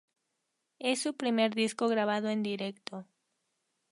Es 0.79 0.99
su 0.99 1.13
primer 1.15 1.53
disco 1.53 1.87
grabado 1.87 2.29
en 2.29 2.41
directo. 2.41 3.05